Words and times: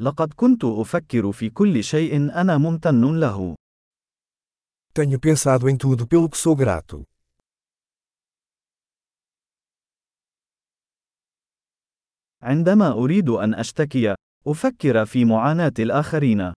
لقد 0.00 0.32
كنت 0.32 0.64
أفكر 0.64 1.32
في 1.32 1.50
كل 1.50 1.84
شيء 1.84 2.16
أنا 2.16 2.58
ممتن 2.58 3.20
له. 3.20 3.54
Tenho 4.94 5.18
pensado 5.20 5.68
em 5.68 5.76
tudo 5.76 6.06
pelo 6.06 6.28
que 6.28 6.36
sou 6.36 6.56
grato. 6.56 7.04
عندما 12.42 12.92
أريد 12.92 13.28
أن 13.28 13.54
أشتكي، 13.54 14.14
أفكر 14.46 15.06
في 15.06 15.24
معاناة 15.24 15.72
الآخرين. 15.78 16.52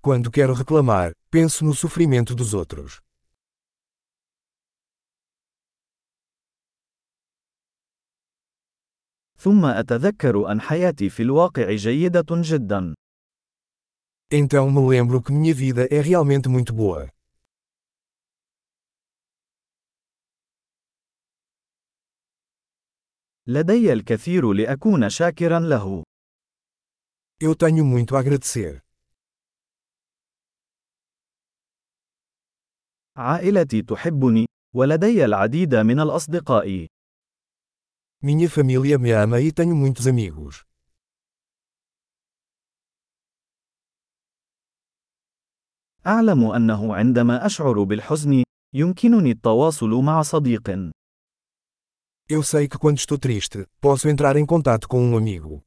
Quando 0.00 0.30
quero 0.30 0.54
reclamar, 0.54 1.12
penso 1.30 1.64
no 1.64 1.74
sofrimento 1.74 2.34
dos 2.34 2.54
outros. 2.54 3.07
ثم 9.38 9.64
أتذكر 9.64 10.52
أن 10.52 10.60
حياتي 10.60 11.08
في 11.08 11.22
الواقع 11.22 11.74
جيدة 11.74 12.26
جدا. 12.30 12.94
Então 14.30 14.70
me 14.70 14.86
lembro 14.86 15.22
que 15.22 15.32
minha 15.32 15.54
vida 15.54 15.86
é 15.90 16.00
realmente 16.00 16.48
muito 16.48 16.72
boa. 16.72 17.08
لدي 23.46 23.92
الكثير 23.92 24.52
لأكون 24.52 25.10
شاكرا 25.10 25.60
له. 25.60 26.02
Eu 27.40 27.54
tenho 27.54 27.84
muito 27.84 28.16
a 28.16 28.20
agradecer. 28.20 28.80
عائلتي 33.16 33.82
تحبني، 33.82 34.46
ولدي 34.74 35.24
العديد 35.24 35.74
من 35.74 36.00
الأصدقاء. 36.00 36.86
Minha 38.20 38.50
família 38.50 38.98
me 38.98 39.12
ama 39.12 39.40
e 39.40 39.52
tenho 39.52 39.76
muitos 39.76 40.08
amigos. 40.08 40.64
أعلم 46.06 46.44
أنه 46.44 46.94
عندما 46.94 47.46
أشعر 47.46 47.82
بالحزن، 47.82 48.44
يمكنني 48.74 49.30
التواصل 49.30 49.90
مع 49.90 50.22
صديق. 50.22 50.90
Eu 52.28 52.42
sei 52.42 52.66
que 52.68 52.76
quando 52.76 52.98
estou 52.98 53.18
triste, 53.18 53.66
posso 53.80 54.08
entrar 54.08 54.36
em 54.36 54.46
contato 54.46 54.88
com 54.88 55.00
um 55.00 55.16
amigo. 55.16 55.62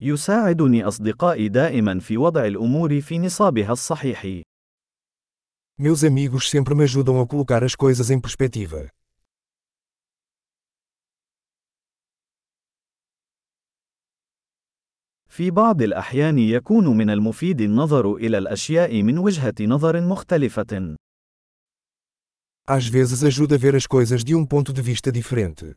يساعدني 0.00 0.84
أصدقائي 0.84 1.48
دائما 1.48 2.00
في 2.00 2.16
وضع 2.16 2.44
الأمور 2.44 3.00
في 3.00 3.18
نصابها 3.18 3.72
الصحيح. 3.72 4.42
Meus 5.77 6.03
amigos 6.03 6.49
sempre 6.49 6.75
me 6.75 6.83
ajudam 6.83 7.19
a 7.19 7.27
colocar 7.27 7.63
as 7.63 7.75
coisas 7.75 8.09
em 8.11 8.19
perspectiva. 8.19 8.89
في 15.31 15.51
بعض 15.51 15.81
الأحيان 15.81 16.39
يكون 16.39 16.97
من 16.97 17.09
المفيد 17.09 17.61
النظر 17.61 18.15
إلى 18.15 18.37
الأشياء 18.37 19.03
من 19.03 19.17
وجهة 19.17 19.55
نظر 19.61 20.01
مختلفة. 20.01 20.95
Às 22.67 22.87
vezes 22.87 23.23
ajuda 23.23 23.55
a 23.55 23.57
ver 23.57 23.75
as 23.75 23.87
coisas 23.87 24.23
de 24.23 24.35
um 24.35 24.45
ponto 24.45 24.73
de 24.73 24.81
vista 24.81 25.11
diferente. 25.11 25.75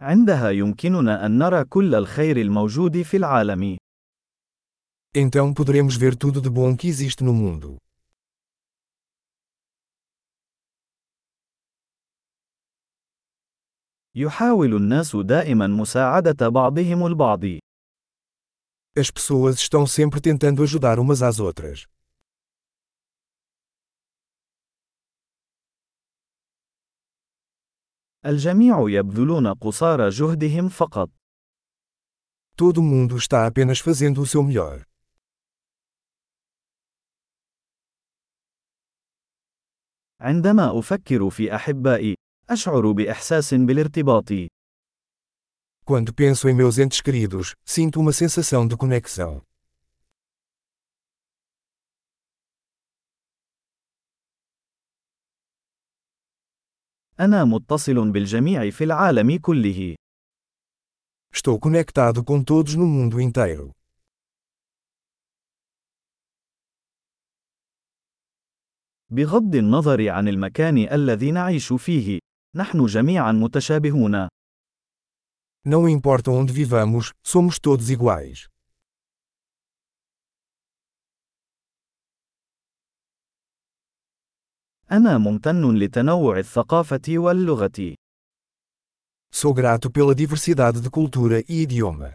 عندها 0.00 0.50
يمكننا 0.50 1.26
أن 1.26 1.38
نرى 1.38 1.64
كل 1.64 1.94
الخير 1.94 2.36
الموجود 2.36 3.02
في 3.02 3.16
العالم. 3.16 3.76
Então 5.14 5.52
poderemos 5.52 5.96
ver 5.96 6.14
tudo 6.16 6.40
de 6.40 6.48
bom 6.48 6.76
que 6.76 6.88
existe 6.88 7.22
no 7.24 7.34
mundo. 7.34 7.78
يحاول 14.14 14.74
الناس 14.74 15.16
دائما 15.16 15.66
مساعدة 15.66 16.48
بعضهم 16.48 17.06
البعض. 17.06 17.44
As 18.98 19.10
pessoas 19.10 19.58
estão 19.58 19.86
sempre 19.86 20.20
tentando 20.20 20.62
ajudar 20.62 20.98
umas 20.98 21.22
às 21.22 21.38
outras. 21.38 21.86
الجميع 28.25 28.85
يبذلون 28.89 29.53
قصارى 29.53 30.09
جهدهم 30.09 30.69
فقط. 30.69 31.09
Todo 32.57 32.81
mundo 32.81 33.17
está 33.17 33.45
apenas 33.45 33.79
fazendo 33.79 34.21
o 34.21 34.25
seu 34.25 34.43
melhor. 34.43 34.85
عندما 40.21 40.79
أفكر 40.79 41.29
في 41.29 41.55
أحبائي، 41.55 42.15
أشعر 42.49 42.91
بإحساس 42.91 43.53
بالارتباط. 43.53 44.29
Quando 45.85 46.13
penso 46.13 46.49
em 46.49 46.55
meus 46.55 46.79
entes 46.79 46.99
queridos, 47.01 47.53
sinto 47.63 47.99
uma 47.99 48.11
sensação 48.11 48.67
de 48.67 48.75
conexão. 48.75 49.41
أنا 57.20 57.44
متصل 57.44 58.12
بالجميع 58.12 58.70
في 58.70 58.84
العالم 58.84 59.38
كله. 59.38 59.94
Estou 61.32 61.60
conectado 61.60 62.24
com 62.24 62.42
todos 62.42 62.74
no 62.74 62.86
mundo 62.86 63.20
inteiro. 63.20 63.72
بغض 69.10 69.54
النظر 69.54 70.08
عن 70.08 70.28
المكان 70.28 70.78
الذي 70.92 71.30
نعيش 71.30 71.72
فيه، 71.72 72.18
نحن 72.56 72.86
جميعا 72.86 73.32
متشابهون. 73.32 74.28
Não 75.66 75.88
importa 75.88 76.30
onde 76.30 76.52
vivamos, 76.52 77.12
somos 77.22 77.58
todos 77.58 77.90
iguais. 77.90 78.49
أنا 84.92 85.18
ممتن 85.18 85.74
لتنوع 85.74 86.38
الثقافة 86.38 87.02
واللغة. 87.08 87.94
Sou 89.32 89.54
grato 89.54 89.88
pela 89.90 90.14
diversidade 90.14 90.80
de 90.80 90.90
cultura 90.90 91.40
e 91.48 91.62
idioma. 91.62 92.14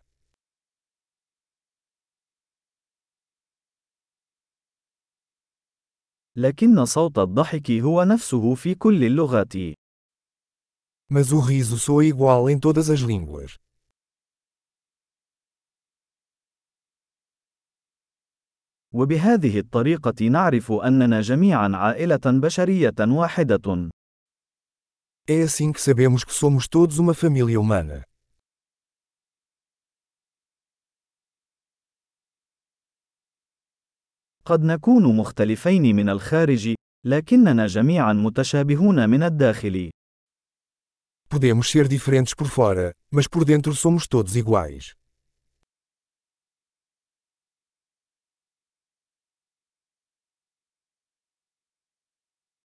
لكن 6.38 6.85
صوت 6.85 7.18
الضحك 7.18 7.72
هو 7.72 8.03
نفسه 8.03 8.56
في 8.56 8.75
كل 8.75 9.03
اللغات. 9.03 9.53
Mas 11.09 11.31
o 11.31 11.40
riso 11.40 11.78
soa 11.78 12.06
igual 12.06 12.50
em 12.50 12.59
todas 12.59 12.90
as 12.90 13.00
línguas. 13.00 13.65
وبهذه 18.96 19.60
الطريقة 19.60 20.26
نعرف 20.30 20.72
أننا 20.72 21.22
جميعا 21.22 21.72
عائلة 21.74 22.22
بشرية 22.26 22.96
واحدة. 23.00 23.90
É 25.28 25.42
assim 25.42 25.72
que 25.74 25.82
sabemos 25.82 26.24
que 26.24 26.34
somos 26.34 26.68
todos 26.68 26.98
uma 27.00 27.14
família 27.14 27.60
humana. 27.60 28.04
قد 34.46 34.64
نكون 34.64 35.18
مختلفين 35.18 35.96
من 35.96 36.10
الخارج، 36.10 36.76
لكننا 37.06 37.68
جميعا 37.68 38.14
متشابهون 38.14 39.10
من 39.10 39.24
الداخل. 39.24 39.90
Podemos 41.28 41.70
ser 41.70 41.88
diferentes 41.88 42.34
por 42.34 42.48
fora, 42.48 42.94
mas 43.12 43.28
por 43.28 43.44
dentro 43.44 43.74
somos 43.74 44.08
todos 44.08 44.36
iguais. 44.36 44.94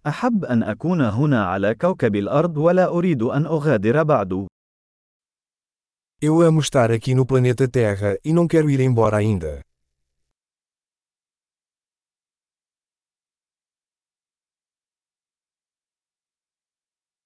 أحب 0.06 0.44
أن 0.44 0.62
أكون 0.62 1.00
هنا 1.00 1.44
على 1.44 1.74
كوكب 1.74 2.16
الأرض 2.16 2.56
ولا 2.56 2.86
أريد 2.88 3.22
أن 3.22 3.46
أغادر 3.46 4.02
بعد. 4.02 4.46
Eu 6.22 6.42
amo 6.42 6.60
estar 6.60 6.90
aqui 6.90 7.14
no 7.14 7.24
planeta 7.24 7.66
Terra 7.66 8.18
e 8.22 8.32
não 8.32 8.46
quero 8.46 8.68
ir 8.70 8.80
embora 8.80 9.16
ainda. 9.16 9.62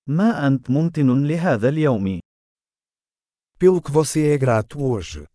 ما 0.07 0.47
أنت 0.47 0.71
ممتن 0.71 1.27
لهذا 1.27 1.69
اليوم؟ 1.69 2.21
Pelo 3.59 3.81
que 3.81 3.91
você 3.91 4.35
é 4.35 4.39
grato 4.39 4.83
hoje. 4.83 5.27